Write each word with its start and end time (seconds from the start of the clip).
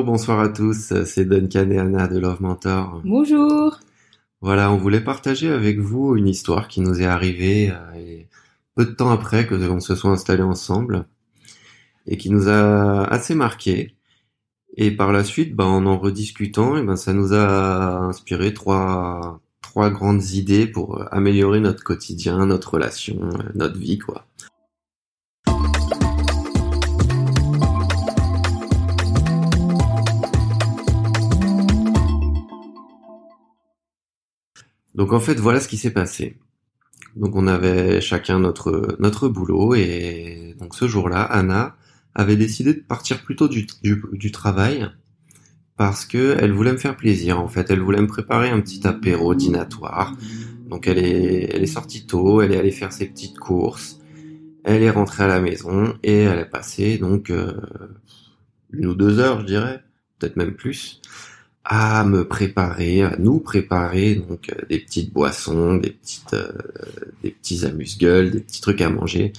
Bonjour, 0.00 0.12
bonsoir 0.12 0.40
à 0.40 0.48
tous, 0.48 0.94
c'est 1.04 1.26
Duncan 1.26 1.70
et 1.70 1.76
Anna 1.76 2.08
de 2.08 2.18
Love 2.18 2.40
Mentor. 2.40 3.02
Bonjour. 3.04 3.80
Voilà, 4.40 4.72
on 4.72 4.78
voulait 4.78 5.02
partager 5.02 5.50
avec 5.50 5.78
vous 5.78 6.16
une 6.16 6.26
histoire 6.26 6.68
qui 6.68 6.80
nous 6.80 7.02
est 7.02 7.06
arrivée 7.06 7.70
euh, 7.70 8.22
peu 8.74 8.86
de 8.86 8.92
temps 8.92 9.10
après 9.10 9.46
que 9.46 9.54
l'on 9.54 9.78
se 9.78 9.94
soit 9.94 10.10
installés 10.10 10.42
ensemble 10.42 11.04
et 12.06 12.16
qui 12.16 12.30
nous 12.30 12.48
a 12.48 13.04
assez 13.12 13.34
marqué. 13.34 13.94
Et 14.78 14.90
par 14.90 15.12
la 15.12 15.22
suite, 15.22 15.54
ben, 15.54 15.66
en 15.66 15.84
en 15.84 15.98
rediscutant, 15.98 16.78
et 16.78 16.82
ben, 16.82 16.96
ça 16.96 17.12
nous 17.12 17.34
a 17.34 17.98
inspiré 17.98 18.54
trois, 18.54 19.42
trois 19.60 19.90
grandes 19.90 20.30
idées 20.30 20.66
pour 20.66 21.12
améliorer 21.12 21.60
notre 21.60 21.84
quotidien, 21.84 22.46
notre 22.46 22.72
relation, 22.72 23.18
notre 23.54 23.76
vie, 23.76 23.98
quoi. 23.98 24.24
Donc 35.00 35.14
en 35.14 35.18
fait, 35.18 35.40
voilà 35.40 35.60
ce 35.60 35.68
qui 35.68 35.78
s'est 35.78 35.92
passé. 35.92 36.36
Donc 37.16 37.34
on 37.34 37.46
avait 37.46 38.02
chacun 38.02 38.38
notre 38.38 39.28
boulot 39.28 39.74
et 39.74 40.54
donc 40.60 40.74
ce 40.74 40.86
jour-là, 40.86 41.22
Anna 41.22 41.74
avait 42.14 42.36
décidé 42.36 42.74
de 42.74 42.80
partir 42.80 43.22
plutôt 43.22 43.48
du, 43.48 43.66
du, 43.82 44.30
travail 44.30 44.90
parce 45.78 46.04
que 46.04 46.36
elle 46.38 46.52
voulait 46.52 46.72
me 46.72 46.76
faire 46.76 46.98
plaisir. 46.98 47.40
En 47.40 47.48
fait, 47.48 47.70
elle 47.70 47.80
voulait 47.80 48.02
me 48.02 48.08
préparer 48.08 48.50
un 48.50 48.60
petit 48.60 48.86
apéro 48.86 49.34
dînatoire. 49.34 50.14
Donc 50.68 50.86
elle 50.86 50.98
est 50.98 51.50
elle 51.54 51.62
est 51.62 51.74
sortie 51.78 52.04
tôt, 52.04 52.42
elle 52.42 52.52
est 52.52 52.58
allée 52.58 52.70
faire 52.70 52.92
ses 52.92 53.06
petites 53.06 53.38
courses, 53.38 54.00
elle 54.64 54.82
est 54.82 54.90
rentrée 54.90 55.24
à 55.24 55.28
la 55.28 55.40
maison 55.40 55.94
et 56.02 56.24
elle 56.24 56.40
a 56.40 56.44
passé 56.44 56.98
donc 56.98 57.30
euh, 57.30 57.54
une 58.70 58.84
ou 58.84 58.94
deux 58.94 59.18
heures, 59.18 59.40
je 59.40 59.46
dirais, 59.46 59.82
peut-être 60.18 60.36
même 60.36 60.52
plus, 60.52 61.00
à 61.64 62.04
me 62.04 62.26
préparer, 62.26 63.02
à 63.02 63.16
nous 63.18 63.38
préparer 63.38 64.14
donc 64.14 64.50
euh, 64.50 64.66
des 64.68 64.78
petites 64.78 65.12
boissons, 65.12 65.76
des 65.76 65.90
petites, 65.90 66.34
euh, 66.34 66.52
des 67.22 67.30
petits 67.30 67.66
amuse-gueules, 67.66 68.30
des 68.30 68.40
petits 68.40 68.60
trucs 68.60 68.80
à 68.80 68.90
manger. 68.90 69.32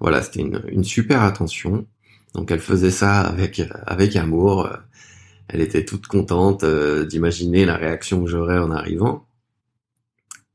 Voilà, 0.00 0.22
c'était 0.22 0.40
une, 0.40 0.62
une, 0.68 0.84
super 0.84 1.22
attention. 1.22 1.86
Donc 2.34 2.50
elle 2.50 2.60
faisait 2.60 2.90
ça 2.90 3.20
avec 3.20 3.62
avec 3.86 4.16
amour. 4.16 4.70
Elle 5.48 5.60
était 5.60 5.84
toute 5.84 6.06
contente 6.06 6.64
euh, 6.64 7.06
d'imaginer 7.06 7.64
la 7.64 7.76
réaction 7.76 8.22
que 8.24 8.30
j'aurais 8.30 8.58
en 8.58 8.70
arrivant. 8.70 9.26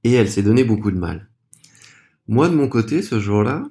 Et 0.03 0.13
elle 0.13 0.29
s'est 0.29 0.43
donné 0.43 0.63
beaucoup 0.63 0.91
de 0.91 0.99
mal. 0.99 1.29
Moi 2.27 2.49
de 2.49 2.55
mon 2.55 2.67
côté, 2.67 3.01
ce 3.01 3.19
jour-là, 3.19 3.63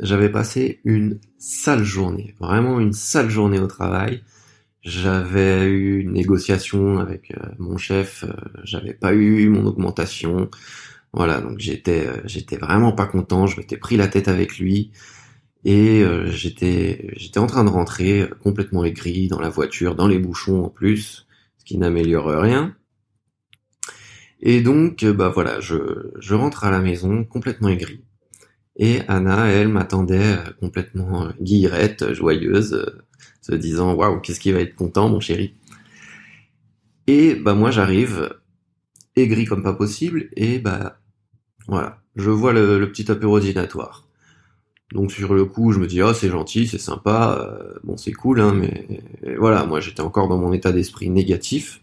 j'avais 0.00 0.30
passé 0.30 0.80
une 0.84 1.20
sale 1.38 1.84
journée, 1.84 2.34
vraiment 2.40 2.80
une 2.80 2.92
sale 2.92 3.30
journée 3.30 3.60
au 3.60 3.66
travail. 3.66 4.22
J'avais 4.82 5.64
eu 5.66 6.00
une 6.00 6.12
négociation 6.12 6.98
avec 6.98 7.30
euh, 7.30 7.50
mon 7.58 7.76
chef, 7.78 8.24
euh, 8.24 8.32
j'avais 8.64 8.94
pas 8.94 9.14
eu 9.14 9.48
mon 9.48 9.64
augmentation. 9.66 10.50
Voilà, 11.12 11.40
donc 11.40 11.58
j'étais 11.60 12.06
euh, 12.08 12.20
j'étais 12.24 12.56
vraiment 12.56 12.92
pas 12.92 13.06
content, 13.06 13.46
je 13.46 13.58
m'étais 13.60 13.76
pris 13.76 13.96
la 13.96 14.08
tête 14.08 14.26
avec 14.28 14.58
lui 14.58 14.90
et 15.64 16.04
j'étais 16.26 17.12
j'étais 17.16 17.38
en 17.38 17.46
train 17.46 17.64
de 17.64 17.70
rentrer 17.70 18.28
complètement 18.42 18.84
aigri 18.84 19.28
dans 19.28 19.40
la 19.40 19.50
voiture, 19.50 19.94
dans 19.94 20.08
les 20.08 20.18
bouchons 20.18 20.64
en 20.64 20.68
plus, 20.70 21.26
ce 21.58 21.64
qui 21.64 21.78
n'améliore 21.78 22.26
rien. 22.26 22.76
Et 24.40 24.60
donc 24.62 25.04
bah 25.04 25.28
voilà, 25.28 25.60
je 25.60 26.10
je 26.18 26.34
rentre 26.34 26.64
à 26.64 26.70
la 26.70 26.80
maison 26.80 27.24
complètement 27.24 27.68
aigri. 27.68 28.02
Et 28.76 29.00
Anna, 29.08 29.46
elle, 29.46 29.68
m'attendait 29.68 30.36
complètement 30.60 31.28
guillerette, 31.40 32.12
joyeuse, 32.14 32.86
se 33.42 33.52
disant 33.54 33.94
waouh, 33.94 34.20
qu'est-ce 34.20 34.40
qui 34.40 34.52
va 34.52 34.60
être 34.60 34.74
content, 34.74 35.08
mon 35.08 35.20
chéri? 35.20 35.54
Et 37.06 37.34
bah 37.34 37.54
moi 37.54 37.70
j'arrive 37.70 38.34
aigri 39.16 39.44
comme 39.44 39.62
pas 39.62 39.74
possible 39.74 40.28
et 40.36 40.58
bah 40.58 40.98
voilà, 41.68 41.98
je 42.16 42.30
vois 42.30 42.52
le, 42.52 42.86
petit 42.90 43.10
apéro 43.10 43.40
dînatoire. 43.40 44.06
Donc 44.92 45.10
sur 45.10 45.34
le 45.34 45.44
coup, 45.44 45.72
je 45.72 45.78
me 45.78 45.86
dis 45.86 46.02
oh 46.02 46.12
c'est 46.12 46.30
gentil, 46.30 46.66
c'est 46.66 46.78
sympa, 46.78 47.38
euh, 47.40 47.78
bon 47.82 47.96
c'est 47.96 48.12
cool 48.12 48.40
hein, 48.40 48.54
mais 48.54 48.86
voilà, 49.38 49.66
moi 49.66 49.80
j'étais 49.80 50.02
encore 50.02 50.28
dans 50.28 50.38
mon 50.38 50.52
état 50.52 50.72
d'esprit 50.72 51.10
négatif. 51.10 51.82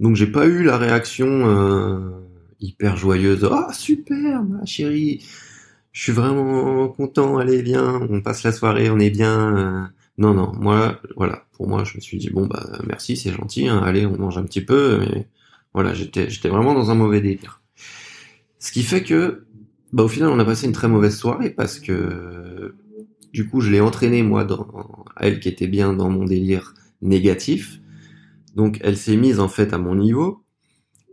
Donc 0.00 0.16
j'ai 0.16 0.26
pas 0.26 0.46
eu 0.46 0.62
la 0.62 0.76
réaction 0.76 1.26
euh, 1.26 2.10
hyper 2.60 2.96
joyeuse. 2.96 3.48
Ah 3.50 3.72
super, 3.72 4.42
ma 4.44 4.64
chérie, 4.66 5.24
je 5.96 6.02
suis 6.02 6.12
vraiment 6.12 6.88
content, 6.88 7.38
allez 7.38 7.62
viens, 7.62 8.06
on 8.10 8.20
passe 8.20 8.42
la 8.42 8.52
soirée, 8.52 8.90
on 8.90 8.98
est 8.98 9.08
bien. 9.08 9.56
Euh, 9.56 9.82
non, 10.18 10.34
non, 10.34 10.52
moi, 10.54 11.00
voilà, 11.16 11.46
pour 11.52 11.68
moi, 11.68 11.84
je 11.84 11.96
me 11.96 12.02
suis 12.02 12.18
dit 12.18 12.28
bon 12.28 12.46
bah 12.46 12.66
merci, 12.86 13.16
c'est 13.16 13.32
gentil, 13.32 13.66
hein, 13.66 13.78
allez, 13.82 14.04
on 14.04 14.18
mange 14.18 14.36
un 14.36 14.42
petit 14.42 14.60
peu, 14.60 14.98
mais 15.00 15.26
voilà, 15.72 15.94
j'étais, 15.94 16.28
j'étais 16.28 16.50
vraiment 16.50 16.74
dans 16.74 16.90
un 16.90 16.94
mauvais 16.94 17.22
délire. 17.22 17.62
Ce 18.58 18.72
qui 18.72 18.82
fait 18.82 19.04
que, 19.04 19.46
bah 19.94 20.02
au 20.02 20.08
final, 20.08 20.28
on 20.28 20.38
a 20.38 20.44
passé 20.44 20.66
une 20.66 20.74
très 20.74 20.86
mauvaise 20.86 21.16
soirée 21.16 21.48
parce 21.48 21.80
que 21.80 22.74
du 23.32 23.48
coup, 23.48 23.62
je 23.62 23.70
l'ai 23.70 23.80
entraînée 23.80 24.22
moi 24.22 24.44
dans 24.44 25.06
elle 25.18 25.40
qui 25.40 25.48
était 25.48 25.66
bien 25.66 25.94
dans 25.94 26.10
mon 26.10 26.26
délire 26.26 26.74
négatif. 27.00 27.80
Donc, 28.54 28.80
elle 28.82 28.98
s'est 28.98 29.16
mise 29.16 29.40
en 29.40 29.48
fait 29.48 29.72
à 29.72 29.78
mon 29.78 29.94
niveau 29.94 30.44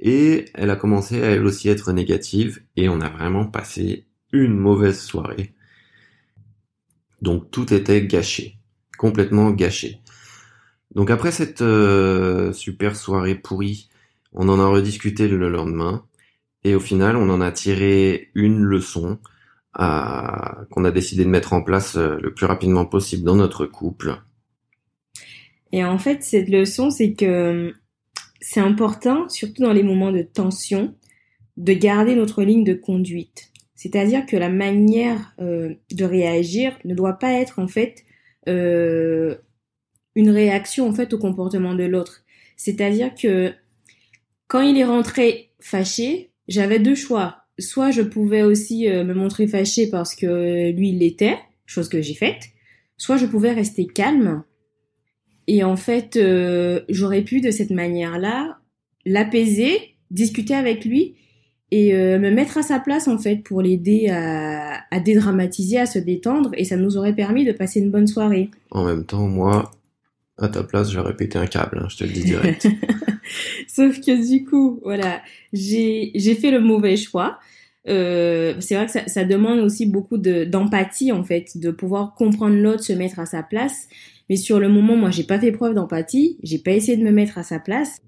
et 0.02 0.44
elle 0.56 0.72
a 0.72 0.76
commencé 0.76 1.24
à 1.24 1.28
elle 1.28 1.46
aussi 1.46 1.70
être 1.70 1.94
négative 1.94 2.64
et 2.76 2.90
on 2.90 3.00
a 3.00 3.08
vraiment 3.08 3.46
passé 3.46 4.08
une 4.34 4.58
mauvaise 4.58 5.00
soirée. 5.00 5.54
Donc 7.22 7.50
tout 7.52 7.74
était 7.74 8.06
gâché 8.06 8.58
complètement 9.04 9.52
gâché. 9.52 10.00
Donc 10.96 11.10
après 11.10 11.34
cette 11.34 11.62
euh, 11.62 12.54
super 12.54 12.96
soirée 12.96 13.36
pourrie, 13.36 13.90
on 14.32 14.48
en 14.48 14.62
a 14.62 14.68
rediscuté 14.68 15.28
le 15.28 15.50
lendemain 15.50 16.06
et 16.64 16.74
au 16.74 16.80
final 16.80 17.18
on 17.18 17.30
en 17.30 17.42
a 17.42 17.52
tiré 17.52 18.30
une 18.34 18.60
leçon 18.60 19.20
qu'on 19.76 20.86
a 20.86 20.92
décidé 20.92 21.26
de 21.26 21.30
mettre 21.30 21.52
en 21.52 21.64
place 21.64 21.98
euh, 21.98 22.18
le 22.22 22.34
plus 22.34 22.46
rapidement 22.46 22.86
possible 22.86 23.24
dans 23.24 23.36
notre 23.36 23.66
couple. 23.66 24.22
Et 25.74 25.84
en 25.84 25.98
fait 25.98 26.24
cette 26.24 26.48
leçon 26.48 26.90
c'est 26.90 27.14
que 27.14 27.74
c'est 28.40 28.62
important, 28.62 29.28
surtout 29.28 29.64
dans 29.64 29.74
les 29.74 29.84
moments 29.84 30.12
de 30.12 30.22
tension, 30.22 30.96
de 31.58 31.74
garder 31.74 32.16
notre 32.16 32.44
ligne 32.44 32.64
de 32.64 32.74
conduite. 32.74 33.53
C'est-à-dire 33.84 34.26
que 34.26 34.38
la 34.38 34.48
manière 34.48 35.36
euh, 35.42 35.74
de 35.92 36.06
réagir 36.06 36.80
ne 36.86 36.96
doit 36.96 37.20
pas 37.20 37.34
être 37.34 37.60
en 37.60 37.68
fait 37.68 38.06
euh, 38.48 39.36
une 40.16 40.30
réaction 40.30 40.88
en 40.88 40.94
fait 40.94 41.12
au 41.12 41.18
comportement 41.18 41.76
de 41.76 41.84
l'autre. 41.84 42.24
C'est-à-dire 42.56 43.14
que 43.14 43.52
quand 44.48 44.62
il 44.62 44.78
est 44.78 44.86
rentré 44.86 45.52
fâché, 45.60 46.32
j'avais 46.48 46.80
deux 46.80 46.96
choix. 46.96 47.40
Soit 47.60 47.92
je 47.92 48.04
pouvais 48.04 48.42
aussi 48.42 48.88
euh, 48.88 49.04
me 49.04 49.14
montrer 49.14 49.48
fâché 49.48 49.90
parce 49.90 50.16
que 50.16 50.72
lui 50.72 50.92
il 50.92 51.00
l'était, 51.00 51.38
chose 51.66 51.90
que 51.90 52.02
j'ai 52.02 52.14
faite. 52.14 52.44
Soit 52.96 53.18
je 53.18 53.26
pouvais 53.26 53.52
rester 53.52 53.86
calme. 53.86 54.46
Et 55.48 55.66
en 55.66 55.76
fait, 55.76 56.18
j'aurais 56.88 57.24
pu 57.24 57.42
de 57.42 57.52
cette 57.52 57.72
manière-là 57.72 58.60
l'apaiser, 59.06 59.98
discuter 60.10 60.56
avec 60.56 60.86
lui 60.86 61.18
et 61.74 61.96
euh, 61.96 62.20
me 62.20 62.30
mettre 62.30 62.60
à 62.60 62.62
sa 62.62 62.80
place 62.80 63.08
en 63.08 63.18
fait 63.18 63.38
pour 63.38 63.64
l'aider 63.64 64.08
à, 64.08 64.84
à, 64.92 65.00
dédramatiser, 65.00 65.80
à 65.80 65.88
se 65.88 65.98
détendre 65.98 66.52
et 66.54 66.66
ça 66.66 66.78
nous 66.78 66.98
aurait 66.98 67.16
permis 67.16 67.46
de 67.46 67.52
passer 67.52 67.80
une 67.80 67.90
bonne 67.90 68.06
soirée. 68.06 68.52
En 68.70 68.86
même 68.86 69.06
temps, 69.06 69.28
moi, 69.28 69.72
à 70.38 70.50
ta 70.50 70.62
place, 70.62 70.92
j'aurais 70.92 71.16
pété 71.16 71.40
un 71.40 71.48
câble, 71.48 71.80
hein, 71.82 71.88
je 71.90 71.98
te 71.98 72.04
le 72.04 72.12
dis 72.12 72.26
direct. 72.26 72.68
Sauf 73.68 74.00
que 74.02 74.30
du 74.30 74.46
coup, 74.46 74.82
voilà, 74.84 75.24
j'ai 75.52 76.38
fait 76.40 76.52
le 76.52 76.60
mauvais 76.60 76.96
choix. 76.96 77.40
Euh, 77.90 78.54
c'est 78.60 78.76
vrai 78.76 78.86
que 78.86 78.92
ça, 78.92 79.08
ça, 79.08 79.24
demande 79.24 79.58
aussi 79.60 79.88
beaucoup 79.88 80.20
d'empathie 80.20 81.12
en 81.12 81.24
fait, 81.24 81.58
de 81.58 81.72
pouvoir 81.72 82.14
comprendre 82.14 82.56
l'autre, 82.56 82.84
se 82.84 82.94
mettre 82.94 83.18
à 83.18 83.26
sa 83.26 83.42
place. 83.42 83.88
Mais 84.30 84.36
sur 84.36 84.60
le 84.60 84.70
moment, 84.70 84.96
moi, 84.96 85.10
j'ai 85.10 85.24
pas 85.24 85.40
fait 85.40 85.52
preuve 85.52 85.74
d'empathie, 85.74 86.38
j'ai 86.44 86.60
pas 86.60 86.72
essayé 86.72 86.98
de 86.98 87.04
me 87.04 87.12
mettre 87.12 87.40
à 87.40 87.44
sa 87.44 87.58
place. 87.58 88.00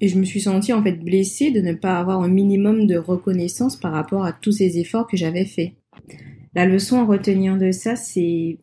Et 0.00 0.08
je 0.08 0.18
me 0.18 0.24
suis 0.24 0.42
sentie 0.42 0.72
en 0.72 0.82
fait 0.82 0.92
blessée 0.92 1.50
de 1.50 1.60
ne 1.60 1.72
pas 1.72 1.98
avoir 1.98 2.20
un 2.22 2.28
minimum 2.28 2.86
de 2.86 2.96
reconnaissance 2.96 3.76
par 3.76 3.92
rapport 3.92 4.24
à 4.24 4.32
tous 4.32 4.52
ces 4.52 4.78
efforts 4.78 5.06
que 5.06 5.16
j'avais 5.16 5.46
faits. 5.46 5.72
La 6.54 6.66
leçon 6.66 7.00
à 7.00 7.04
retenir 7.04 7.56
de 7.56 7.72
ça, 7.72 7.96
c'est 7.96 8.58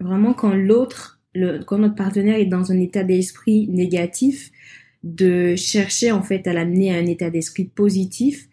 vraiment 0.00 0.32
quand 0.32 0.54
l'autre, 0.54 1.20
quand 1.66 1.78
notre 1.78 1.94
partenaire 1.94 2.36
est 2.36 2.46
dans 2.46 2.72
un 2.72 2.80
état 2.80 3.04
d'esprit 3.04 3.68
négatif, 3.68 4.50
de 5.02 5.54
chercher 5.54 6.10
en 6.10 6.22
fait 6.22 6.46
à 6.48 6.52
l'amener 6.52 6.94
à 6.94 6.98
un 6.98 7.06
état 7.06 7.30
d'esprit 7.30 7.64
positif 7.64 8.48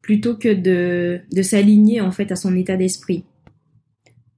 plutôt 0.00 0.36
que 0.36 0.52
de, 0.52 1.20
de 1.32 1.42
s'aligner 1.42 2.00
en 2.00 2.12
fait 2.12 2.32
à 2.32 2.36
son 2.36 2.56
état 2.56 2.76
d'esprit. 2.76 3.24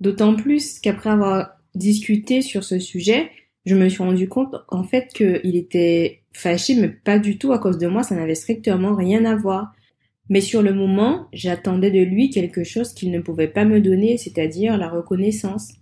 D'autant 0.01 0.35
plus 0.35 0.79
qu'après 0.81 1.11
avoir 1.11 1.57
discuté 1.75 2.43
sur 2.43 2.65
ce 2.65 2.79
sujet, 2.79 3.31
je 3.65 3.75
me 3.75 3.89
suis 3.89 4.03
rendu 4.03 4.29
compte 4.29 4.55
en 4.69 4.85
fait 4.85 5.09
qu'il 5.15 5.57
était 5.57 6.23
fâché, 6.33 6.75
mais 6.75 6.89
pas 6.89 7.19
du 7.19 7.39
tout 7.39 7.53
à 7.53 7.59
cause 7.59 7.79
de 7.79 7.87
moi, 7.87 8.03
ça 8.03 8.15
n'avait 8.15 8.35
strictement 8.35 8.95
rien 8.95 9.25
à 9.25 9.37
voir. 9.37 9.73
Mais 10.29 10.41
sur 10.41 10.63
le 10.63 10.73
moment, 10.73 11.29
j'attendais 11.33 11.91
de 11.91 12.01
lui 12.01 12.31
quelque 12.31 12.65
chose 12.65 12.93
qu'il 12.95 13.11
ne 13.11 13.21
pouvait 13.21 13.49
pas 13.49 13.65
me 13.65 13.81
donner, 13.81 14.17
c'est-à-dire 14.17 14.79
la 14.79 14.89
reconnaissance. 14.89 15.75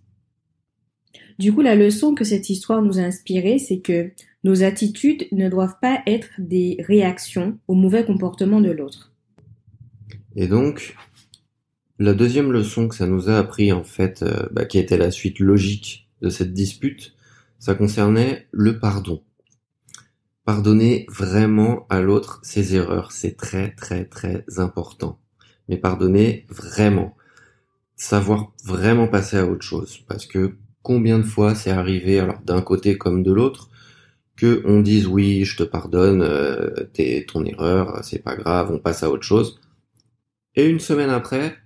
Du 1.38 1.52
coup, 1.52 1.62
la 1.62 1.74
leçon 1.74 2.14
que 2.14 2.24
cette 2.24 2.50
histoire 2.50 2.82
nous 2.82 2.98
a 2.98 3.02
inspirée, 3.02 3.58
c'est 3.58 3.78
que 3.78 4.10
nos 4.44 4.64
attitudes 4.64 5.26
ne 5.32 5.48
doivent 5.48 5.78
pas 5.80 6.02
être 6.06 6.30
des 6.38 6.76
réactions 6.80 7.58
au 7.68 7.74
mauvais 7.74 8.04
comportement 8.04 8.60
de 8.60 8.70
l'autre. 8.70 9.12
Et 10.34 10.48
donc, 10.48 10.96
la 11.98 12.14
deuxième 12.14 12.50
leçon 12.50 12.88
que 12.88 12.96
ça 12.96 13.06
nous 13.06 13.28
a 13.30 13.38
appris, 13.38 13.72
en 13.72 13.84
fait, 13.84 14.22
euh, 14.22 14.48
bah, 14.50 14.64
qui 14.64 14.78
était 14.78 14.96
la 14.96 15.10
suite 15.10 15.38
logique 15.38 16.08
de 16.20 16.28
cette 16.28 16.52
dispute, 16.52 17.14
ça 17.62 17.76
concernait 17.76 18.48
le 18.50 18.80
pardon. 18.80 19.22
Pardonner 20.44 21.06
vraiment 21.08 21.86
à 21.90 22.00
l'autre 22.00 22.40
ses 22.42 22.74
erreurs, 22.74 23.12
c'est 23.12 23.36
très 23.36 23.72
très 23.76 24.04
très 24.04 24.44
important. 24.56 25.20
Mais 25.68 25.76
pardonner 25.76 26.44
vraiment. 26.48 27.16
Savoir 27.94 28.52
vraiment 28.64 29.06
passer 29.06 29.36
à 29.36 29.46
autre 29.46 29.62
chose. 29.62 29.98
Parce 30.08 30.26
que 30.26 30.56
combien 30.82 31.20
de 31.20 31.22
fois 31.22 31.54
c'est 31.54 31.70
arrivé, 31.70 32.18
alors 32.18 32.40
d'un 32.40 32.62
côté 32.62 32.98
comme 32.98 33.22
de 33.22 33.30
l'autre, 33.30 33.70
que 34.34 34.62
on 34.64 34.80
dise 34.80 35.06
oui, 35.06 35.44
je 35.44 35.56
te 35.56 35.62
pardonne, 35.62 36.22
euh, 36.22 36.88
t'es 36.92 37.24
ton 37.28 37.44
erreur, 37.44 38.00
c'est 38.02 38.24
pas 38.24 38.34
grave, 38.34 38.72
on 38.72 38.80
passe 38.80 39.04
à 39.04 39.10
autre 39.10 39.22
chose. 39.22 39.60
Et 40.56 40.68
une 40.68 40.80
semaine 40.80 41.10
après, 41.10 41.58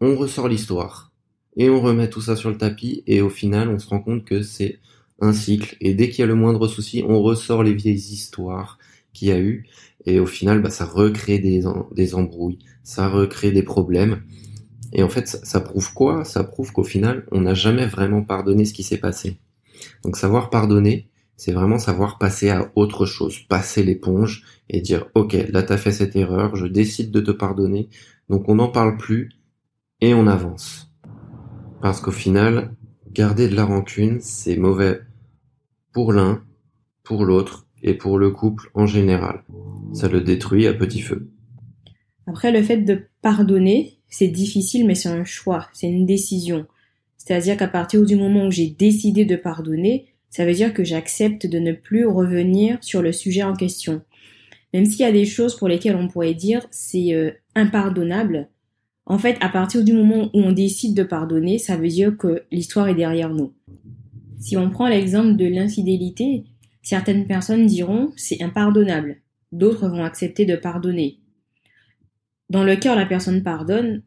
on 0.00 0.16
ressort 0.16 0.48
l'histoire 0.48 1.12
et 1.58 1.68
on 1.68 1.82
remet 1.82 2.08
tout 2.08 2.22
ça 2.22 2.36
sur 2.36 2.48
le 2.48 2.56
tapis 2.56 3.02
et 3.06 3.20
au 3.20 3.28
final, 3.28 3.68
on 3.68 3.78
se 3.78 3.86
rend 3.86 4.00
compte 4.00 4.24
que 4.24 4.40
c'est 4.40 4.80
un 5.20 5.32
cycle 5.32 5.76
et 5.80 5.94
dès 5.94 6.08
qu'il 6.08 6.20
y 6.20 6.22
a 6.22 6.26
le 6.26 6.34
moindre 6.34 6.68
souci, 6.68 7.04
on 7.06 7.20
ressort 7.20 7.62
les 7.62 7.74
vieilles 7.74 7.94
histoires 7.94 8.78
qu'il 9.12 9.28
y 9.28 9.32
a 9.32 9.40
eu 9.40 9.66
et 10.06 10.18
au 10.18 10.26
final, 10.26 10.62
bah, 10.62 10.70
ça 10.70 10.84
recrée 10.84 11.38
des, 11.38 11.62
des 11.92 12.14
embrouilles, 12.14 12.58
ça 12.82 13.08
recrée 13.08 13.50
des 13.50 13.62
problèmes. 13.62 14.22
Et 14.92 15.02
en 15.02 15.08
fait, 15.08 15.28
ça, 15.28 15.38
ça 15.44 15.60
prouve 15.60 15.92
quoi? 15.92 16.24
Ça 16.24 16.42
prouve 16.42 16.72
qu'au 16.72 16.84
final, 16.84 17.26
on 17.30 17.42
n'a 17.42 17.54
jamais 17.54 17.86
vraiment 17.86 18.22
pardonné 18.22 18.64
ce 18.64 18.72
qui 18.72 18.82
s'est 18.82 18.98
passé. 18.98 19.38
Donc 20.02 20.16
savoir 20.16 20.50
pardonner, 20.50 21.08
c'est 21.36 21.52
vraiment 21.52 21.78
savoir 21.78 22.18
passer 22.18 22.50
à 22.50 22.70
autre 22.74 23.06
chose, 23.06 23.38
passer 23.48 23.82
l'éponge 23.82 24.44
et 24.68 24.80
dire 24.80 25.06
ok, 25.14 25.32
là 25.48 25.62
t'as 25.62 25.78
fait 25.78 25.92
cette 25.92 26.16
erreur, 26.16 26.54
je 26.56 26.66
décide 26.66 27.10
de 27.10 27.20
te 27.20 27.30
pardonner, 27.30 27.88
donc 28.28 28.48
on 28.48 28.56
n'en 28.56 28.68
parle 28.68 28.98
plus 28.98 29.30
et 30.00 30.12
on 30.12 30.26
avance. 30.26 30.92
Parce 31.80 32.00
qu'au 32.00 32.10
final, 32.10 32.74
garder 33.10 33.48
de 33.48 33.56
la 33.56 33.64
rancune, 33.64 34.20
c'est 34.20 34.56
mauvais 34.56 35.00
pour 35.92 36.12
l'un, 36.12 36.42
pour 37.02 37.24
l'autre 37.24 37.66
et 37.82 37.94
pour 37.94 38.18
le 38.18 38.30
couple 38.30 38.70
en 38.74 38.86
général. 38.86 39.44
Ça 39.92 40.08
le 40.08 40.20
détruit 40.20 40.66
à 40.66 40.74
petit 40.74 41.00
feu. 41.00 41.30
Après, 42.26 42.52
le 42.52 42.62
fait 42.62 42.78
de 42.78 43.02
pardonner, 43.22 43.98
c'est 44.08 44.28
difficile, 44.28 44.86
mais 44.86 44.94
c'est 44.94 45.08
un 45.08 45.24
choix, 45.24 45.68
c'est 45.72 45.88
une 45.88 46.06
décision. 46.06 46.66
C'est-à-dire 47.16 47.56
qu'à 47.56 47.68
partir 47.68 48.04
du 48.04 48.16
moment 48.16 48.46
où 48.46 48.50
j'ai 48.50 48.68
décidé 48.68 49.24
de 49.24 49.36
pardonner, 49.36 50.06
ça 50.30 50.44
veut 50.44 50.54
dire 50.54 50.72
que 50.72 50.84
j'accepte 50.84 51.46
de 51.46 51.58
ne 51.58 51.72
plus 51.72 52.06
revenir 52.06 52.78
sur 52.82 53.02
le 53.02 53.12
sujet 53.12 53.42
en 53.42 53.54
question. 53.54 54.02
Même 54.72 54.86
s'il 54.86 55.00
y 55.00 55.04
a 55.04 55.12
des 55.12 55.26
choses 55.26 55.56
pour 55.56 55.68
lesquelles 55.68 55.96
on 55.96 56.08
pourrait 56.08 56.34
dire 56.34 56.66
c'est 56.70 57.12
euh, 57.12 57.32
impardonnable, 57.56 58.48
en 59.06 59.18
fait, 59.18 59.36
à 59.40 59.48
partir 59.48 59.82
du 59.82 59.92
moment 59.92 60.30
où 60.32 60.40
on 60.40 60.52
décide 60.52 60.94
de 60.94 61.02
pardonner, 61.02 61.58
ça 61.58 61.76
veut 61.76 61.88
dire 61.88 62.16
que 62.16 62.44
l'histoire 62.52 62.86
est 62.86 62.94
derrière 62.94 63.34
nous. 63.34 63.52
Si 64.40 64.56
on 64.56 64.70
prend 64.70 64.88
l'exemple 64.88 65.36
de 65.36 65.46
l'infidélité, 65.46 66.44
certaines 66.82 67.26
personnes 67.26 67.66
diront 67.66 68.12
c'est 68.16 68.42
impardonnable, 68.42 69.20
d'autres 69.52 69.88
vont 69.88 70.02
accepter 70.02 70.46
de 70.46 70.56
pardonner. 70.56 71.20
Dans 72.48 72.64
le 72.64 72.74
cœur, 72.74 72.96
la 72.96 73.06
personne 73.06 73.42
pardonne, 73.42 74.02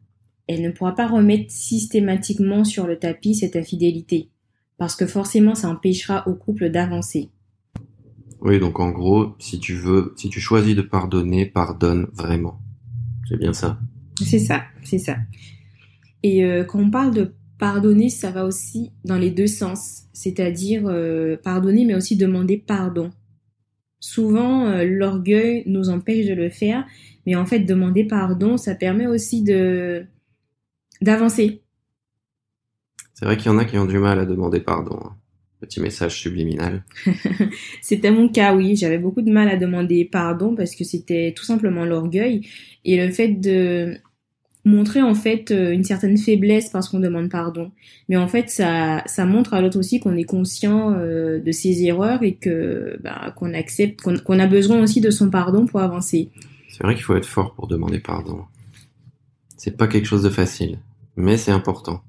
elle 0.48 0.60
ne 0.60 0.70
pourra 0.70 0.94
pas 0.94 1.06
remettre 1.06 1.50
systématiquement 1.50 2.64
sur 2.64 2.86
le 2.86 2.98
tapis 2.98 3.36
cette 3.36 3.56
infidélité 3.56 4.28
parce 4.76 4.96
que 4.96 5.06
forcément 5.06 5.54
ça 5.54 5.70
empêchera 5.70 6.26
au 6.28 6.34
couple 6.34 6.68
d'avancer. 6.68 7.30
Oui, 8.40 8.58
donc 8.58 8.80
en 8.80 8.90
gros, 8.90 9.34
si 9.38 9.58
tu 9.58 9.74
veux, 9.74 10.12
si 10.16 10.28
tu 10.28 10.40
choisis 10.40 10.74
de 10.74 10.82
pardonner, 10.82 11.46
pardonne 11.46 12.08
vraiment. 12.12 12.60
C'est 13.28 13.38
bien 13.38 13.54
ça? 13.54 13.78
C'est 14.18 14.38
ça, 14.38 14.64
c'est 14.82 14.98
ça. 14.98 15.16
Et 16.22 16.44
euh, 16.44 16.64
quand 16.64 16.80
on 16.80 16.90
parle 16.90 17.14
de 17.14 17.34
pardonner, 17.58 18.08
ça 18.08 18.30
va 18.30 18.44
aussi 18.44 18.92
dans 19.04 19.18
les 19.18 19.30
deux 19.30 19.46
sens, 19.46 20.04
c'est-à-dire 20.12 20.84
euh, 20.86 21.36
pardonner, 21.42 21.84
mais 21.84 21.94
aussi 21.94 22.16
demander 22.16 22.58
pardon. 22.58 23.10
Souvent, 24.00 24.66
euh, 24.66 24.84
l'orgueil 24.84 25.62
nous 25.66 25.88
empêche 25.88 26.26
de 26.26 26.34
le 26.34 26.50
faire, 26.50 26.86
mais 27.26 27.36
en 27.36 27.46
fait, 27.46 27.60
demander 27.60 28.04
pardon, 28.04 28.56
ça 28.56 28.74
permet 28.74 29.06
aussi 29.06 29.42
de 29.42 30.04
d'avancer, 31.00 31.64
c'est 33.14 33.24
vrai 33.26 33.36
qu'il 33.36 33.46
y 33.46 33.54
en 33.54 33.58
a 33.58 33.64
qui 33.64 33.78
ont 33.78 33.86
du 33.86 33.98
mal 33.98 34.18
à 34.18 34.26
demander 34.26 34.60
pardon. 34.60 34.98
Hein. 35.02 35.16
Petit 35.60 35.80
message 35.80 36.20
subliminal. 36.20 36.84
c'était 37.80 38.10
mon 38.10 38.28
cas, 38.28 38.54
oui. 38.54 38.76
J'avais 38.76 38.98
beaucoup 38.98 39.22
de 39.22 39.30
mal 39.30 39.48
à 39.48 39.56
demander 39.56 40.04
pardon 40.04 40.54
parce 40.54 40.74
que 40.74 40.84
c'était 40.84 41.32
tout 41.34 41.44
simplement 41.44 41.84
l'orgueil 41.84 42.46
et 42.84 42.98
le 42.98 43.10
fait 43.12 43.28
de 43.28 43.96
montrer 44.64 45.02
en 45.02 45.14
fait 45.14 45.50
euh, 45.50 45.72
une 45.72 45.84
certaine 45.84 46.16
faiblesse 46.16 46.70
parce 46.70 46.88
qu'on 46.88 47.00
demande 47.00 47.28
pardon. 47.28 47.70
Mais 48.08 48.16
en 48.16 48.28
fait, 48.28 48.50
ça, 48.50 49.02
ça 49.06 49.26
montre 49.26 49.54
à 49.54 49.60
l'autre 49.60 49.78
aussi 49.78 50.00
qu'on 50.00 50.16
est 50.16 50.24
conscient 50.24 50.94
euh, 50.96 51.38
de 51.38 51.52
ses 51.52 51.84
erreurs 51.84 52.22
et 52.22 52.34
que 52.34 52.98
bah, 53.02 53.32
qu'on 53.36 53.52
accepte, 53.54 54.00
qu'on 54.00 54.38
a 54.38 54.46
besoin 54.46 54.82
aussi 54.82 55.00
de 55.00 55.10
son 55.10 55.30
pardon 55.30 55.66
pour 55.66 55.80
avancer. 55.80 56.30
C'est 56.68 56.82
vrai 56.82 56.94
qu'il 56.94 57.04
faut 57.04 57.16
être 57.16 57.26
fort 57.26 57.54
pour 57.54 57.66
demander 57.66 58.00
pardon. 58.00 58.40
C'est 59.56 59.76
pas 59.76 59.86
quelque 59.86 60.06
chose 60.06 60.22
de 60.22 60.30
facile, 60.30 60.78
mais 61.16 61.36
c'est 61.36 61.52
important. 61.52 62.02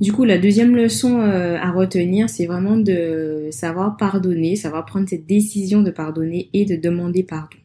Du 0.00 0.12
coup, 0.12 0.24
la 0.24 0.38
deuxième 0.38 0.76
leçon 0.76 1.20
euh, 1.20 1.56
à 1.58 1.72
retenir, 1.72 2.30
c'est 2.30 2.46
vraiment 2.46 2.76
de 2.76 3.48
savoir 3.50 3.96
pardonner, 3.96 4.54
savoir 4.54 4.84
prendre 4.84 5.08
cette 5.08 5.26
décision 5.26 5.82
de 5.82 5.90
pardonner 5.90 6.50
et 6.52 6.64
de 6.64 6.76
demander 6.76 7.24
pardon. 7.24 7.56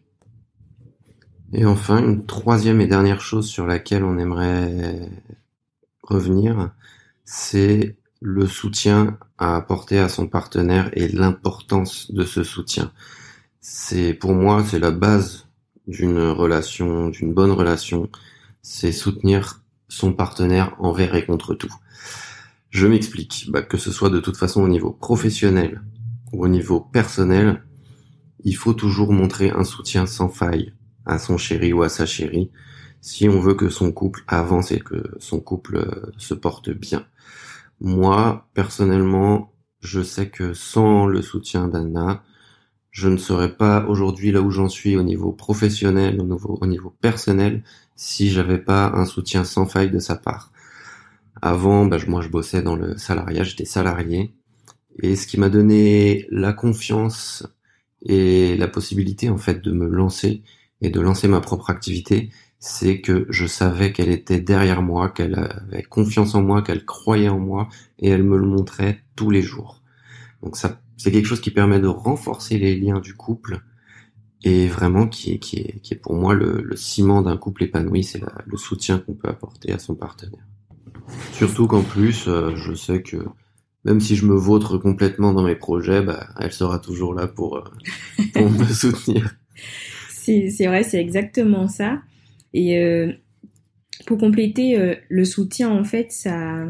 Et 1.56 1.66
enfin, 1.66 2.04
une 2.04 2.26
troisième 2.26 2.82
et 2.82 2.88
dernière 2.88 3.22
chose 3.22 3.48
sur 3.48 3.68
laquelle 3.68 4.04
on 4.04 4.18
aimerait 4.18 5.08
revenir, 6.02 6.72
c'est 7.26 7.96
le 8.22 8.48
soutien 8.48 9.20
à 9.38 9.56
apporter 9.56 10.00
à 10.00 10.10
son 10.10 10.28
partenaire 10.28 10.90
et 10.94 11.08
l'importance 11.08 12.12
de 12.12 12.24
ce 12.26 12.44
soutien. 12.44 12.92
C'est 13.62 14.16
pour 14.16 14.34
moi, 14.34 14.64
c'est 14.64 14.80
la 14.80 14.90
base 14.90 15.48
d'une 15.86 16.20
relation, 16.20 17.10
d'une 17.10 17.34
bonne 17.34 17.52
relation, 17.52 18.10
c'est 18.64 18.92
soutenir 18.92 19.62
son 19.90 20.12
partenaire 20.12 20.76
envers 20.80 21.14
et 21.14 21.26
contre 21.26 21.54
tout. 21.54 21.74
Je 22.72 22.88
m'explique. 22.88 23.46
Bah, 23.50 23.62
que 23.62 23.78
ce 23.78 23.92
soit 23.92 24.10
de 24.10 24.20
toute 24.20 24.38
façon 24.38 24.64
au 24.64 24.68
niveau 24.68 24.92
professionnel 24.92 25.84
ou 26.32 26.46
au 26.46 26.48
niveau 26.48 26.80
personnel, 26.80 27.64
il 28.44 28.56
faut 28.56 28.74
toujours 28.74 29.14
montrer 29.14 29.52
un 29.52 29.64
soutien 29.64 30.08
sans 30.08 30.30
faille 30.30 30.74
à 31.06 31.20
son 31.20 31.38
chéri 31.38 31.74
ou 31.74 31.84
à 31.84 31.90
sa 31.90 32.06
chérie 32.06 32.52
si 33.04 33.28
on 33.28 33.40
veut 33.40 33.54
que 33.54 33.70
son 33.70 33.92
couple 33.92 34.24
avance 34.28 34.72
et 34.72 34.80
que 34.80 35.04
son 35.20 35.42
couple 35.42 35.76
euh, 35.76 36.12
se 36.18 36.34
porte 36.34 36.70
bien. 36.70 37.06
Moi, 37.82 38.48
personnellement, 38.54 39.54
je 39.82 40.02
sais 40.02 40.30
que 40.30 40.54
sans 40.54 41.06
le 41.06 41.22
soutien 41.22 41.68
d'Anna, 41.68 42.24
je 42.92 43.10
ne 43.10 43.18
serais 43.18 43.58
pas 43.58 43.86
aujourd'hui 43.88 44.32
là 44.32 44.42
où 44.42 44.52
j'en 44.52 44.70
suis 44.70 44.96
au 44.96 45.04
niveau 45.04 45.34
professionnel, 45.34 46.22
au 46.22 46.24
niveau, 46.24 46.58
au 46.62 46.66
niveau 46.66 46.92
personnel, 47.02 47.64
si 47.98 48.30
j'avais 48.30 48.60
pas 48.60 48.92
un 48.96 49.06
soutien 49.06 49.44
sans 49.44 49.66
faille 49.66 49.92
de 49.92 50.00
sa 50.00 50.16
part. 50.16 50.52
Avant, 51.42 51.86
bah, 51.86 51.98
moi 52.08 52.22
je 52.22 52.30
bossais 52.30 52.62
dans 52.62 52.78
le 52.78 52.98
salariat, 52.98 53.44
j'étais 53.44 53.66
salarié. 53.66 54.34
Et 55.02 55.18
ce 55.18 55.28
qui 55.28 55.38
m'a 55.38 55.50
donné 55.50 56.26
la 56.32 56.54
confiance 56.54 57.46
et 58.06 58.56
la 58.56 58.70
possibilité 58.70 59.30
en 59.30 59.38
fait 59.38 59.62
de 59.62 59.72
me 59.72 59.88
lancer 59.88 60.44
et 60.84 60.90
de 60.90 61.02
lancer 61.02 61.28
ma 61.28 61.40
propre 61.40 61.70
activité, 61.72 62.30
c'est 62.60 63.02
que 63.02 63.26
je 63.30 63.46
savais 63.46 63.92
qu'elle 63.92 64.10
était 64.10 64.40
derrière 64.40 64.82
moi, 64.82 65.10
qu'elle 65.10 65.36
avait 65.36 65.84
confiance 65.84 66.36
en 66.36 66.42
moi, 66.42 66.62
qu'elle 66.62 66.86
croyait 66.86 67.30
en 67.30 67.40
moi 67.40 67.70
et 68.00 68.10
elle 68.10 68.24
me 68.24 68.38
le 68.38 68.46
montrait 68.46 69.02
tous 69.16 69.32
les 69.32 69.42
jours. 69.42 69.82
Donc 70.44 70.58
ça, 70.58 70.80
c'est 70.98 71.12
quelque 71.12 71.26
chose 71.26 71.42
qui 71.42 71.52
permet 71.52 71.80
de 71.80 71.88
renforcer 71.88 72.58
les 72.58 72.76
liens 72.76 73.00
du 73.00 73.16
couple 73.16 73.62
et 74.44 74.68
vraiment 74.68 75.08
qui 75.08 75.32
est, 75.32 75.40
qui 75.40 75.58
est, 75.58 75.80
qui 75.82 75.94
est 75.94 75.98
pour 75.98 76.14
moi 76.16 76.34
le, 76.34 76.76
ciment 76.76 77.22
d'un 77.22 77.38
couple 77.38 77.64
épanoui, 77.64 78.04
c'est 78.04 78.22
le 78.46 78.58
soutien 78.58 79.00
qu'on 79.00 79.14
peut 79.14 79.30
apporter 79.30 79.72
à 79.72 79.80
son 79.80 79.96
partenaire. 79.96 80.46
Surtout 81.32 81.68
qu'en 81.68 81.82
plus, 81.82 82.28
euh, 82.28 82.56
je 82.56 82.74
sais 82.74 83.02
que 83.02 83.18
même 83.86 84.00
si 84.00 84.16
je 84.16 84.26
me 84.26 84.36
vautre 84.36 84.78
complètement 84.78 85.34
dans 85.34 85.44
mes 85.44 85.56
projets, 85.56 86.02
bah, 86.02 86.28
elle 86.40 86.52
sera 86.52 86.80
toujours 86.80 87.14
là 87.14 87.28
pour, 87.28 87.58
euh, 87.58 87.64
pour 88.34 88.50
me 88.50 88.66
soutenir. 88.66 89.36
C'est 90.24 90.68
vrai, 90.68 90.84
c'est 90.84 91.00
exactement 91.00 91.68
ça. 91.68 92.02
Et 92.54 92.78
euh, 92.78 93.12
pour 94.06 94.18
compléter, 94.18 94.96
le 95.10 95.26
soutien, 95.26 95.70
en 95.70 95.84
fait, 95.84 96.12
ça, 96.12 96.68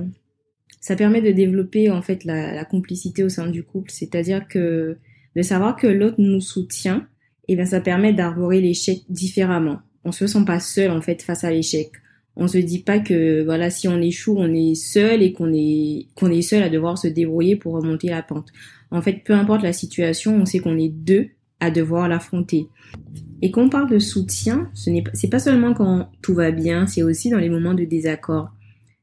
ça 0.79 0.95
permet 0.95 1.22
de 1.22 1.31
développer 1.31 1.89
en 1.89 2.01
fait 2.01 2.24
la, 2.25 2.53
la 2.53 2.65
complicité 2.65 3.24
au 3.24 3.29
sein 3.29 3.48
du 3.48 3.63
couple. 3.63 3.91
C'est-à-dire 3.91 4.48
que 4.48 4.98
de 5.36 5.41
savoir 5.41 5.75
que 5.75 5.88
l'autre 5.88 6.17
nous 6.19 6.41
soutient, 6.41 7.07
et 7.48 7.53
eh 7.53 7.55
bien 7.55 7.65
ça 7.65 7.81
permet 7.81 8.13
d'arborer 8.13 8.62
l'échec 8.62 9.01
différemment. 9.10 9.79
On 10.05 10.12
se 10.12 10.27
sent 10.27 10.45
pas 10.45 10.60
seul 10.60 10.91
en 10.91 11.01
fait 11.01 11.22
face 11.22 11.43
à 11.43 11.51
l'échec 11.51 11.91
On 12.38 12.48
se 12.48 12.57
dit 12.57 12.79
pas 12.79 13.00
que 13.00 13.43
voilà 13.43 13.69
si 13.69 13.88
on 13.88 14.01
échoue 14.01 14.36
on 14.38 14.53
est 14.53 14.75
seul 14.75 15.22
et 15.22 15.33
qu'on 15.33 15.51
est 15.53 16.07
qu'on 16.15 16.31
est 16.31 16.41
seul 16.41 16.63
à 16.63 16.69
devoir 16.69 16.98
se 16.98 17.07
débrouiller 17.07 17.57
pour 17.57 17.74
remonter 17.74 18.07
la 18.07 18.22
pente. 18.22 18.50
En 18.91 19.01
fait, 19.01 19.24
peu 19.25 19.33
importe 19.33 19.63
la 19.63 19.74
situation, 19.74 20.36
on 20.36 20.45
sait 20.45 20.60
qu'on 20.60 20.77
est 20.77 20.89
deux 20.89 21.29
à 21.60 21.72
devoir 21.72 22.07
l'affronter. 22.07 22.67
Et 23.43 23.51
quand 23.51 23.63
on 23.63 23.69
parle 23.69 23.89
de 23.89 24.00
soutien, 24.00 24.71
ce 24.73 24.89
n'est 24.89 25.03
c'est 25.13 25.29
pas 25.29 25.38
seulement 25.38 25.73
quand 25.73 26.09
tout 26.21 26.33
va 26.33 26.51
bien, 26.51 26.88
c'est 26.88 27.03
aussi 27.03 27.29
dans 27.29 27.39
les 27.39 27.50
moments 27.50 27.73
de 27.73 27.83
désaccord. 27.83 28.53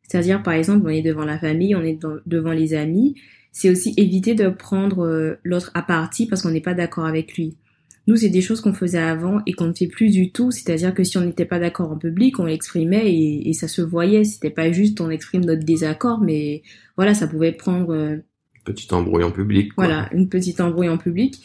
C'est-à-dire 0.03 0.43
par 0.43 0.55
exemple, 0.55 0.87
on 0.87 0.89
est 0.89 1.03
devant 1.03 1.27
la 1.27 1.39
famille, 1.39 1.75
on 1.75 1.83
est 1.83 1.99
devant 2.25 2.53
les 2.53 2.73
amis, 2.73 3.17
c'est 3.53 3.69
aussi 3.69 3.93
éviter 3.99 4.35
de 4.35 4.49
prendre 4.49 5.05
euh, 5.05 5.35
l'autre 5.45 5.71
à 5.75 5.83
partie 5.83 6.27
parce 6.27 6.41
qu'on 6.41 6.53
n'est 6.53 6.63
pas 6.63 6.73
d'accord 6.73 7.05
avec 7.05 7.37
lui. 7.37 7.59
Nous, 8.07 8.17
c'est 8.17 8.31
des 8.31 8.41
choses 8.41 8.63
qu'on 8.63 8.73
faisait 8.73 8.97
avant 8.97 9.43
et 9.45 9.53
qu'on 9.53 9.67
ne 9.67 9.75
fait 9.75 9.89
plus 9.89 10.11
du 10.11 10.33
tout. 10.33 10.51
C'est-à-dire 10.51 10.95
que 10.95 11.05
si 11.05 11.19
on 11.19 11.21
n'était 11.21 11.45
pas 11.45 11.59
d'accord 11.59 11.93
en 11.93 11.99
public, 11.99 12.39
on 12.39 12.47
l'exprimait 12.47 13.13
et, 13.13 13.53
ça 13.53 13.69
se 13.69 13.83
voyait. 13.83 14.25
C'était 14.25 14.49
pas 14.49 14.73
juste 14.73 15.03
on 15.03 15.11
exprime 15.11 15.45
notre 15.45 15.67
désaccord, 15.67 16.23
mais 16.23 16.63
voilà, 16.97 17.13
ça 17.13 17.27
pouvait 17.27 17.53
prendre. 17.53 17.93
Euh, 17.93 18.17
Petite 18.65 18.91
embrouille 18.95 19.23
en 19.23 19.33
public. 19.33 19.73
Voilà, 19.77 20.09
une 20.15 20.31
petite 20.31 20.63
embrouille 20.63 20.89
en 20.89 20.97
public. 20.97 21.45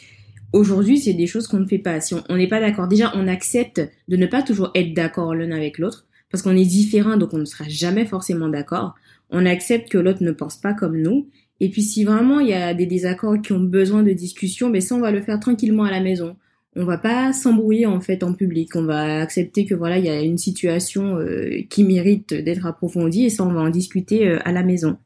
Aujourd'hui, 0.52 0.98
c'est 0.98 1.12
des 1.12 1.26
choses 1.26 1.46
qu'on 1.46 1.60
ne 1.60 1.66
fait 1.66 1.78
pas. 1.78 2.00
Si 2.00 2.14
on 2.28 2.36
n'est 2.36 2.48
pas 2.48 2.60
d'accord, 2.60 2.88
déjà, 2.88 3.12
on 3.14 3.28
accepte 3.28 3.80
de 4.08 4.16
ne 4.16 4.26
pas 4.26 4.42
toujours 4.42 4.70
être 4.74 4.94
d'accord 4.94 5.34
l'un 5.34 5.50
avec 5.50 5.78
l'autre 5.78 6.06
parce 6.30 6.42
qu'on 6.42 6.56
est 6.56 6.66
différent, 6.66 7.16
donc 7.16 7.32
on 7.34 7.38
ne 7.38 7.44
sera 7.44 7.64
jamais 7.68 8.04
forcément 8.04 8.48
d'accord. 8.48 8.94
On 9.30 9.46
accepte 9.46 9.90
que 9.90 9.98
l'autre 9.98 10.22
ne 10.22 10.32
pense 10.32 10.56
pas 10.56 10.74
comme 10.74 11.00
nous. 11.00 11.28
Et 11.60 11.70
puis, 11.70 11.82
si 11.82 12.04
vraiment 12.04 12.40
il 12.40 12.48
y 12.48 12.54
a 12.54 12.74
des 12.74 12.86
désaccords 12.86 13.40
qui 13.40 13.52
ont 13.52 13.60
besoin 13.60 14.02
de 14.02 14.12
discussion, 14.12 14.70
ben 14.70 14.80
ça, 14.80 14.94
on 14.94 15.00
va 15.00 15.10
le 15.10 15.22
faire 15.22 15.40
tranquillement 15.40 15.84
à 15.84 15.90
la 15.90 16.00
maison 16.00 16.36
on 16.76 16.84
va 16.84 16.98
pas 16.98 17.32
s'embrouiller 17.32 17.86
en 17.86 18.00
fait 18.00 18.22
en 18.22 18.34
public. 18.34 18.76
On 18.76 18.84
va 18.84 19.20
accepter 19.20 19.64
que 19.64 19.74
voilà, 19.74 19.98
il 19.98 20.04
y 20.04 20.10
a 20.10 20.20
une 20.20 20.38
situation 20.38 21.16
euh, 21.16 21.62
qui 21.70 21.84
mérite 21.84 22.34
d'être 22.34 22.66
approfondie 22.66 23.24
et 23.24 23.30
ça, 23.30 23.44
on 23.44 23.52
va 23.52 23.62
en 23.62 23.70
discuter 23.70 24.28
euh, 24.28 24.38
à 24.44 24.52
la 24.52 24.62
maison. 24.62 24.98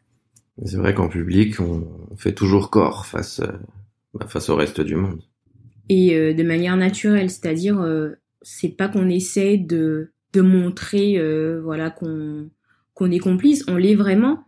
C'est 0.64 0.76
vrai 0.76 0.92
qu'en 0.92 1.08
public, 1.08 1.60
on 1.60 1.86
fait 2.16 2.34
toujours 2.34 2.70
corps 2.70 3.06
face, 3.06 3.40
euh, 3.40 3.52
bah, 4.14 4.26
face 4.28 4.50
au 4.50 4.56
reste 4.56 4.80
du 4.80 4.96
monde. 4.96 5.22
Et 5.92 6.34
de 6.34 6.42
manière 6.44 6.76
naturelle, 6.76 7.30
c'est-à-dire, 7.30 7.84
c'est 8.42 8.76
pas 8.76 8.88
qu'on 8.88 9.08
essaie 9.08 9.58
de, 9.58 10.12
de 10.32 10.40
montrer, 10.40 11.20
voilà, 11.60 11.90
qu'on 11.90 12.48
qu'on 12.94 13.10
est 13.10 13.18
complice. 13.18 13.64
On 13.66 13.76
l'est 13.76 13.94
vraiment, 13.94 14.44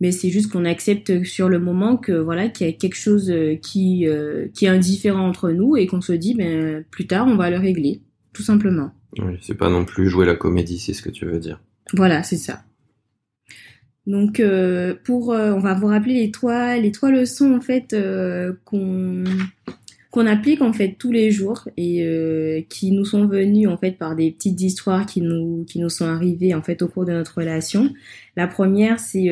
mais 0.00 0.10
c'est 0.10 0.28
juste 0.28 0.50
qu'on 0.50 0.64
accepte 0.64 1.24
sur 1.24 1.48
le 1.48 1.60
moment 1.60 1.96
que 1.96 2.12
voilà 2.12 2.48
qu'il 2.48 2.66
y 2.66 2.70
a 2.70 2.72
quelque 2.72 2.96
chose 2.96 3.30
euh, 3.30 3.54
qui 3.54 4.06
euh, 4.08 4.48
qui 4.52 4.66
est 4.66 4.68
indifférent 4.68 5.26
entre 5.26 5.50
nous 5.50 5.76
et 5.76 5.86
qu'on 5.86 6.00
se 6.00 6.12
dit 6.12 6.34
ben 6.34 6.84
plus 6.90 7.06
tard 7.06 7.26
on 7.28 7.36
va 7.36 7.50
le 7.50 7.56
régler 7.56 8.02
tout 8.32 8.42
simplement. 8.42 8.92
Oui, 9.18 9.38
c'est 9.40 9.56
pas 9.56 9.70
non 9.70 9.84
plus 9.84 10.08
jouer 10.08 10.26
la 10.26 10.34
comédie, 10.34 10.80
c'est 10.80 10.92
ce 10.92 11.02
que 11.02 11.10
tu 11.10 11.24
veux 11.24 11.38
dire. 11.38 11.60
Voilà, 11.92 12.24
c'est 12.24 12.36
ça. 12.36 12.64
Donc 14.08 14.40
euh, 14.40 14.96
pour 15.04 15.28
on 15.28 15.60
va 15.60 15.74
vous 15.74 15.86
rappeler 15.86 16.14
les 16.14 16.30
trois 16.32 16.76
les 16.76 16.90
trois 16.90 17.10
leçons 17.10 17.54
en 17.54 17.60
fait 17.60 17.96
qu'on 18.64 19.24
qu'on 20.14 20.26
applique 20.26 20.62
en 20.62 20.72
fait 20.72 20.94
tous 20.96 21.10
les 21.10 21.32
jours 21.32 21.68
et 21.76 22.66
qui 22.70 22.92
nous 22.92 23.04
sont 23.04 23.26
venues 23.26 23.66
en 23.66 23.76
fait 23.76 23.98
par 23.98 24.14
des 24.14 24.30
petites 24.30 24.60
histoires 24.60 25.06
qui 25.06 25.20
nous 25.20 25.64
qui 25.64 25.80
nous 25.80 25.88
sont 25.88 26.06
arrivées 26.06 26.54
en 26.54 26.62
fait 26.62 26.82
au 26.82 26.88
cours 26.88 27.04
de 27.04 27.12
notre 27.12 27.38
relation. 27.38 27.92
La 28.36 28.46
première 28.46 29.00
c'est 29.00 29.28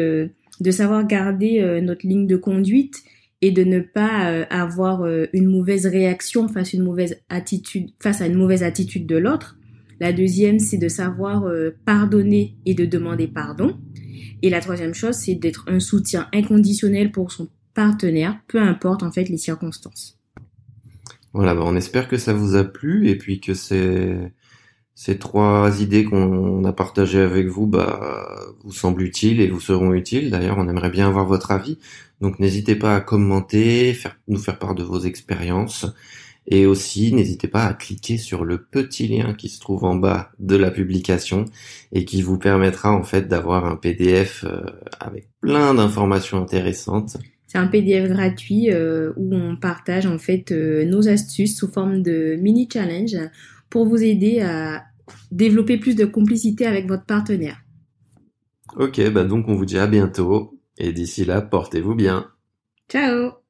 de 0.62 0.70
savoir 0.70 1.06
garder 1.06 1.60
euh, 1.60 1.80
notre 1.80 2.06
ligne 2.06 2.26
de 2.26 2.36
conduite 2.36 3.02
et 3.40 3.50
de 3.50 3.64
ne 3.64 3.80
pas 3.80 4.30
euh, 4.30 4.44
avoir 4.50 5.02
euh, 5.02 5.26
une 5.32 5.46
mauvaise 5.46 5.86
réaction 5.86 6.48
face 6.48 6.74
à 6.74 6.76
une 6.76 6.84
mauvaise 6.84 7.20
attitude 7.28 7.90
face 8.00 8.20
à 8.20 8.26
une 8.26 8.34
mauvaise 8.34 8.62
attitude 8.62 9.06
de 9.06 9.16
l'autre. 9.16 9.58
La 10.00 10.12
deuxième, 10.12 10.58
c'est 10.58 10.78
de 10.78 10.88
savoir 10.88 11.44
pardonner 11.84 12.56
et 12.66 12.74
de 12.74 12.84
demander 12.84 13.28
pardon. 13.28 13.78
Et 14.42 14.50
la 14.50 14.58
troisième 14.58 14.94
chose, 14.94 15.14
c'est 15.14 15.36
d'être 15.36 15.64
un 15.68 15.78
soutien 15.78 16.26
inconditionnel 16.32 17.12
pour 17.12 17.30
son 17.30 17.48
partenaire, 17.72 18.40
peu 18.48 18.58
importe 18.60 19.04
en 19.04 19.12
fait 19.12 19.28
les 19.28 19.36
circonstances. 19.36 20.18
Voilà, 21.32 21.54
bah 21.54 21.62
on 21.64 21.76
espère 21.76 22.08
que 22.08 22.18
ça 22.18 22.32
vous 22.32 22.56
a 22.56 22.64
plu 22.64 23.08
et 23.08 23.16
puis 23.16 23.40
que 23.40 23.54
c'est 23.54 24.32
ces 24.94 25.18
trois 25.18 25.80
idées 25.80 26.04
qu'on 26.04 26.64
a 26.64 26.72
partagées 26.72 27.20
avec 27.20 27.46
vous 27.46 27.66
bah, 27.66 28.38
vous 28.62 28.72
semblent 28.72 29.02
utiles 29.02 29.40
et 29.40 29.48
vous 29.48 29.60
seront 29.60 29.94
utiles. 29.94 30.30
D'ailleurs, 30.30 30.58
on 30.58 30.68
aimerait 30.68 30.90
bien 30.90 31.08
avoir 31.08 31.26
votre 31.26 31.50
avis. 31.50 31.78
Donc 32.20 32.38
n'hésitez 32.38 32.76
pas 32.76 32.96
à 32.96 33.00
commenter, 33.00 33.94
faire, 33.94 34.16
nous 34.28 34.38
faire 34.38 34.58
part 34.58 34.74
de 34.74 34.82
vos 34.82 35.00
expériences. 35.00 35.86
Et 36.46 36.66
aussi, 36.66 37.12
n'hésitez 37.12 37.48
pas 37.48 37.64
à 37.64 37.74
cliquer 37.74 38.18
sur 38.18 38.44
le 38.44 38.58
petit 38.62 39.06
lien 39.06 39.32
qui 39.32 39.48
se 39.48 39.60
trouve 39.60 39.84
en 39.84 39.94
bas 39.94 40.30
de 40.40 40.56
la 40.56 40.70
publication 40.70 41.44
et 41.92 42.04
qui 42.04 42.20
vous 42.20 42.38
permettra 42.38 42.92
en 42.92 43.04
fait 43.04 43.28
d'avoir 43.28 43.64
un 43.64 43.76
PDF 43.76 44.44
euh, 44.44 44.60
avec 44.98 45.28
plein 45.40 45.74
d'informations 45.74 46.42
intéressantes. 46.42 47.16
C'est 47.52 47.58
un 47.58 47.66
PDF 47.66 48.08
gratuit 48.08 48.70
euh, 48.70 49.12
où 49.18 49.34
on 49.34 49.56
partage 49.56 50.06
en 50.06 50.16
fait 50.16 50.52
euh, 50.52 50.86
nos 50.86 51.06
astuces 51.06 51.54
sous 51.54 51.70
forme 51.70 52.02
de 52.02 52.34
mini 52.40 52.66
challenge 52.72 53.14
pour 53.68 53.86
vous 53.86 54.02
aider 54.02 54.40
à 54.40 54.84
développer 55.30 55.76
plus 55.76 55.94
de 55.94 56.06
complicité 56.06 56.64
avec 56.64 56.88
votre 56.88 57.04
partenaire. 57.04 57.58
Ok, 58.78 59.06
bah 59.10 59.24
donc 59.24 59.48
on 59.48 59.54
vous 59.54 59.66
dit 59.66 59.76
à 59.76 59.86
bientôt 59.86 60.58
et 60.78 60.94
d'ici 60.94 61.26
là, 61.26 61.42
portez-vous 61.42 61.94
bien. 61.94 62.30
Ciao 62.88 63.41